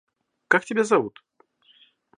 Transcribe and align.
Как 0.47 0.65
тебя 0.65 0.83
зовут? 0.83 1.21